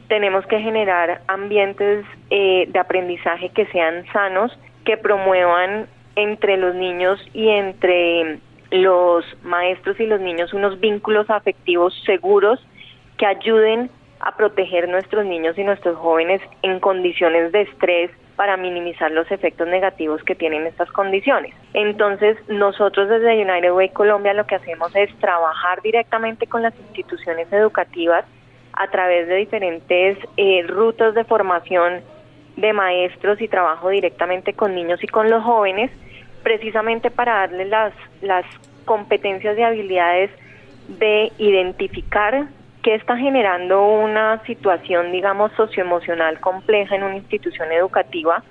[0.07, 7.19] Tenemos que generar ambientes eh, de aprendizaje que sean sanos, que promuevan entre los niños
[7.33, 8.39] y entre
[8.71, 12.65] los maestros y los niños unos vínculos afectivos seguros
[13.17, 13.89] que ayuden
[14.21, 19.67] a proteger nuestros niños y nuestros jóvenes en condiciones de estrés para minimizar los efectos
[19.67, 21.53] negativos que tienen estas condiciones.
[21.73, 27.51] Entonces, nosotros desde United Way Colombia lo que hacemos es trabajar directamente con las instituciones
[27.51, 28.25] educativas
[28.73, 32.01] a través de diferentes eh, rutas de formación
[32.57, 35.91] de maestros y trabajo directamente con niños y con los jóvenes,
[36.43, 38.45] precisamente para darles las, las
[38.85, 40.31] competencias y habilidades
[40.87, 42.47] de identificar
[42.81, 48.43] qué está generando una situación, digamos, socioemocional compleja en una institución educativa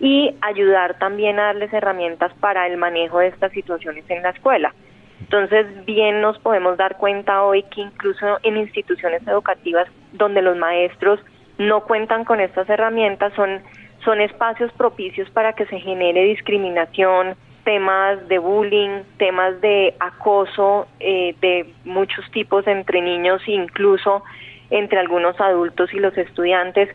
[0.00, 4.74] y ayudar también a darles herramientas para el manejo de estas situaciones en la escuela.
[5.20, 11.20] Entonces, bien nos podemos dar cuenta hoy que incluso en instituciones educativas donde los maestros
[11.58, 13.62] no cuentan con estas herramientas son,
[14.04, 17.34] son espacios propicios para que se genere discriminación,
[17.66, 24.22] temas de bullying, temas de acoso eh, de muchos tipos entre niños e incluso
[24.70, 26.88] entre algunos adultos y los estudiantes.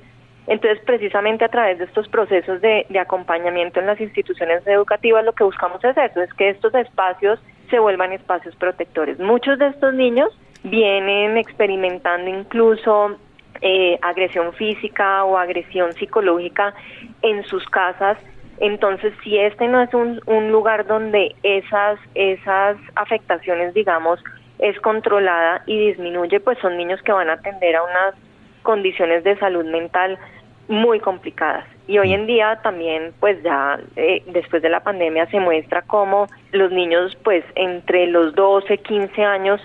[0.47, 5.33] Entonces, precisamente a través de estos procesos de, de, acompañamiento en las instituciones educativas, lo
[5.33, 7.37] que buscamos es eso, es que estos espacios
[7.69, 9.19] se vuelvan espacios protectores.
[9.19, 10.29] Muchos de estos niños
[10.63, 13.17] vienen experimentando incluso
[13.61, 16.73] eh, agresión física o agresión psicológica
[17.21, 18.17] en sus casas
[18.61, 24.23] entonces, si este no es un, un lugar donde esas, esas afectaciones, digamos,
[24.59, 28.13] es controlada y disminuye, pues son niños que van a atender a unas
[28.61, 30.19] condiciones de salud mental
[30.67, 31.65] muy complicadas.
[31.87, 36.27] Y hoy en día también, pues ya eh, después de la pandemia se muestra cómo
[36.51, 39.59] los niños, pues entre los 12, 15 años,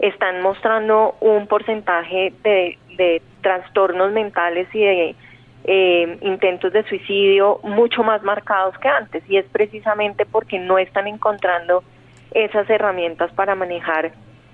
[0.00, 5.14] están mostrando un porcentaje de, de trastornos mentales y de
[5.64, 11.06] eh, intentos de suicidio mucho más marcados que antes y es precisamente porque no están
[11.06, 11.82] encontrando
[12.32, 14.12] esas herramientas para manejar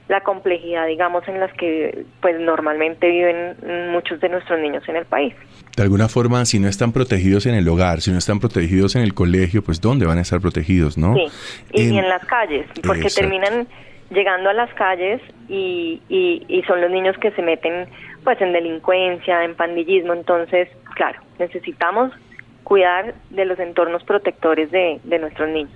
[0.08, 3.56] la complejidad, digamos, en las que pues normalmente viven
[3.92, 5.34] muchos de nuestros niños en el país.
[5.76, 9.02] De alguna forma, si no están protegidos en el hogar, si no están protegidos en
[9.02, 11.14] el colegio, pues ¿dónde van a estar protegidos, no?
[11.14, 11.26] Sí,
[11.72, 13.66] y en, las calles, porque terminan
[14.10, 17.88] llegando a las calles y, y, y son los niños que se meten
[18.26, 22.12] pues en delincuencia, en pandillismo, entonces claro, necesitamos
[22.64, 25.70] cuidar de los entornos protectores de, nuestros niños.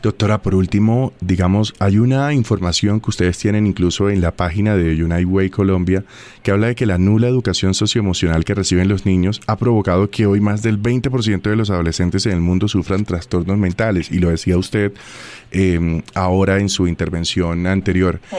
[0.00, 4.90] Doctora, por último, digamos, hay una información que ustedes tienen incluso en la página de
[5.02, 6.04] United Way Colombia
[6.44, 10.26] que habla de que la nula educación socioemocional que reciben los niños ha provocado que
[10.26, 14.28] hoy más del 20% de los adolescentes en el mundo sufran trastornos mentales, y lo
[14.28, 14.92] decía usted
[15.50, 18.20] eh, ahora en su intervención anterior.
[18.30, 18.36] Sí.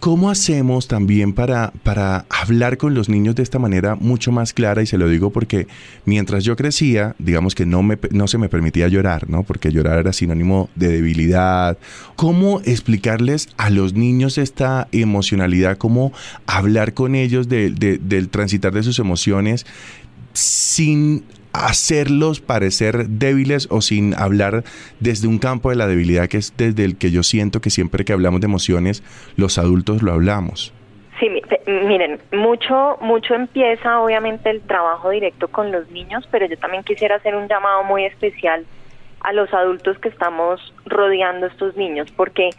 [0.00, 4.82] ¿Cómo hacemos también para, para hablar con los niños de esta manera mucho más clara?
[4.82, 5.66] Y se lo digo porque
[6.06, 9.42] mientras yo crecía, digamos que no, me, no se me permitía llorar, ¿no?
[9.42, 11.76] Porque llorar era sinónimo de debilidad.
[12.16, 15.76] ¿Cómo explicarles a los niños esta emocionalidad?
[15.76, 16.14] ¿Cómo
[16.46, 19.66] hablar con ellos de, del transitar de sus emociones
[20.32, 24.62] sin hacerlos parecer débiles o sin hablar
[25.00, 28.04] desde un campo de la debilidad que es desde el que yo siento que siempre
[28.04, 29.02] que hablamos de emociones,
[29.36, 30.72] los adultos lo hablamos.
[31.18, 31.28] Sí,
[31.66, 37.16] miren, mucho, mucho empieza obviamente el trabajo directo con los niños, pero yo también quisiera
[37.16, 38.64] hacer un llamado muy especial
[39.20, 42.50] a los adultos que estamos rodeando a estos niños, porque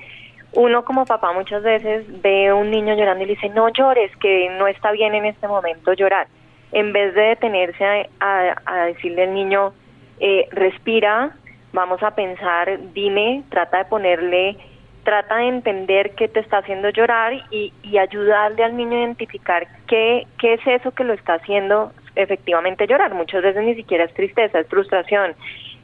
[0.53, 4.15] uno como papá muchas veces ve a un niño llorando y le dice, no llores,
[4.17, 6.27] que no está bien en este momento llorar
[6.71, 9.73] en vez de detenerse a, decirle al niño,
[10.19, 11.35] eh, respira,
[11.73, 14.57] vamos a pensar, dime, trata de ponerle,
[15.03, 20.27] trata de entender qué te está haciendo llorar y, ayudarle al niño a identificar qué,
[20.39, 23.13] qué es eso que lo está haciendo efectivamente llorar.
[23.13, 25.33] Muchas veces ni siquiera es tristeza, es frustración,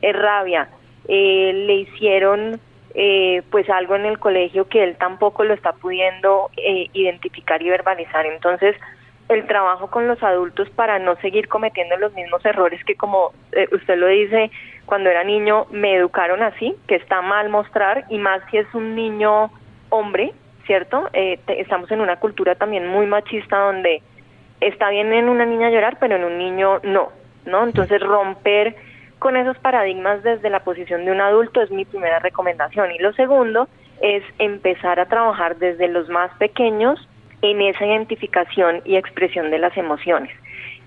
[0.02, 0.70] es rabia.
[1.08, 2.60] Eh, le hicieron
[2.94, 6.50] eh, pues algo en el colegio que él tampoco lo está pudiendo
[6.94, 8.26] identificar y verbalizar.
[8.26, 8.76] Entonces,
[9.30, 13.68] el trabajo con los adultos para no seguir cometiendo los mismos errores que como eh,
[13.72, 14.52] usted lo dice,
[14.86, 18.96] cuando era niño me educaron así, que está mal mostrar y más si es un
[18.96, 19.52] niño
[19.90, 20.34] hombre,
[20.66, 21.10] ¿cierto?
[21.14, 24.02] Eh, estamos en una cultura también muy machista donde
[24.62, 27.10] está bien en una niña llorar, pero en un niño no,
[27.46, 27.64] ¿no?
[27.64, 28.76] Entonces romper
[29.20, 32.92] con esos paradigmas desde la posición de un adulto es mi primera recomendación.
[32.92, 33.68] Y lo segundo
[34.02, 37.00] es empezar a trabajar desde los más pequeños
[37.42, 40.32] en esa identificación y expresión de las emociones.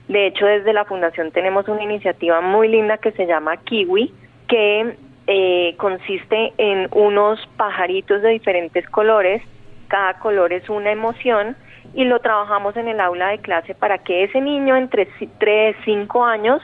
[0.08, 4.12] De hecho, desde la Fundación tenemos una iniciativa muy linda que se llama Kiwi,
[4.48, 4.96] que
[5.26, 9.42] eh, consiste en unos pajaritos de diferentes colores,
[9.86, 11.56] cada color es una emoción,
[11.94, 15.06] y lo trabajamos en el aula de clase para que ese niño entre
[15.38, 16.62] 3 y 5 años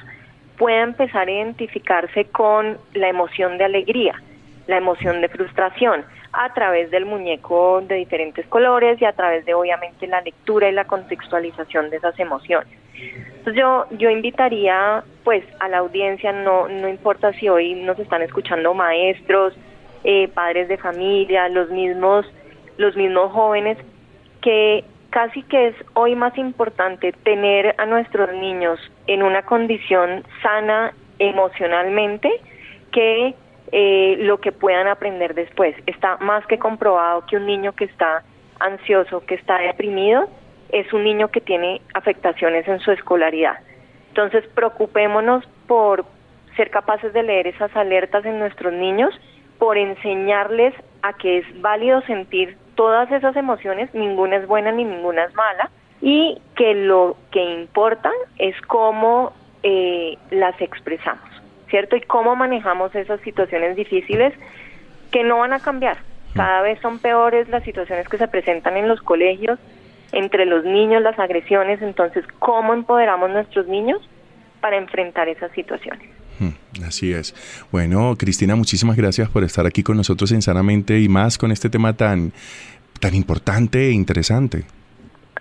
[0.56, 4.20] pueda empezar a identificarse con la emoción de alegría,
[4.66, 6.04] la emoción de frustración,
[6.36, 10.72] a través del muñeco de diferentes colores y a través de obviamente la lectura y
[10.72, 12.68] la contextualización de esas emociones.
[13.38, 18.22] Entonces yo, yo invitaría pues a la audiencia, no, no importa si hoy nos están
[18.22, 19.54] escuchando maestros,
[20.04, 22.26] eh, padres de familia, los mismos,
[22.76, 23.78] los mismos jóvenes,
[24.42, 30.92] que casi que es hoy más importante tener a nuestros niños en una condición sana
[31.18, 32.30] emocionalmente
[32.92, 33.34] que
[33.72, 35.74] eh, lo que puedan aprender después.
[35.86, 38.22] Está más que comprobado que un niño que está
[38.60, 40.28] ansioso, que está deprimido,
[40.70, 43.58] es un niño que tiene afectaciones en su escolaridad.
[44.08, 46.04] Entonces, preocupémonos por
[46.56, 49.14] ser capaces de leer esas alertas en nuestros niños,
[49.58, 55.24] por enseñarles a que es válido sentir todas esas emociones, ninguna es buena ni ninguna
[55.24, 61.35] es mala, y que lo que importa es cómo eh, las expresamos.
[61.68, 61.96] ¿Cierto?
[61.96, 64.32] Y cómo manejamos esas situaciones difíciles
[65.10, 65.98] que no van a cambiar.
[66.34, 69.58] Cada vez son peores las situaciones que se presentan en los colegios,
[70.12, 71.80] entre los niños, las agresiones.
[71.80, 74.06] Entonces, ¿cómo empoderamos nuestros niños
[74.60, 76.10] para enfrentar esas situaciones?
[76.38, 77.34] Hmm, así es.
[77.72, 81.70] Bueno, Cristina, muchísimas gracias por estar aquí con nosotros en Sanamente y más con este
[81.70, 82.32] tema tan,
[83.00, 84.64] tan importante e interesante.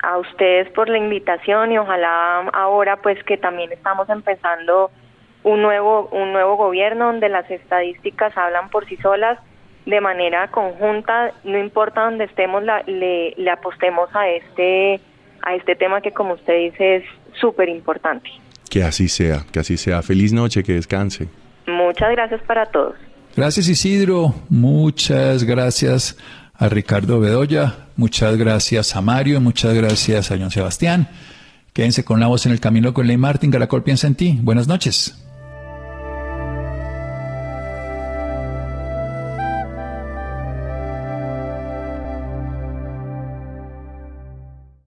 [0.01, 4.91] A ustedes por la invitación y ojalá ahora pues que también estamos empezando
[5.45, 9.37] un nuevo, un nuevo gobierno donde las estadísticas hablan por sí solas
[9.85, 14.99] de manera conjunta, no importa dónde estemos, le, le apostemos a este,
[15.43, 17.03] a este tema que como usted dice es
[17.39, 18.27] súper importante.
[18.71, 20.01] Que así sea, que así sea.
[20.01, 21.27] Feliz noche, que descanse.
[21.67, 22.95] Muchas gracias para todos.
[23.37, 26.17] Gracias Isidro, muchas gracias
[26.55, 31.07] a Ricardo Bedoya, muchas gracias a Mario, muchas gracias a John Sebastián.
[31.71, 34.39] Quédense con la voz en el camino con Ley Martín, Caracol piensa en ti.
[34.41, 35.21] Buenas noches.